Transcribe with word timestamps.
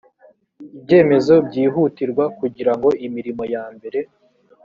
ibyemezo 0.77 1.33
byihutirwa 1.47 2.23
kugira 2.39 2.71
ngo 2.77 2.89
imirimo 3.05 3.43
ya 3.53 3.63
mbere 3.75 3.99